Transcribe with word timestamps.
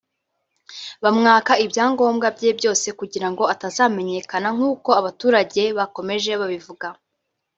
bamwaka 1.03 1.51
ibyangombwa 1.65 2.27
bye 2.37 2.51
byose 2.59 2.85
bagira 2.97 3.27
ngo 3.33 3.43
atazamenyekana 3.53 4.49
nk’uko 4.55 4.89
abaturage 4.99 5.63
bakomeje 5.77 6.31
babivuga 6.41 6.87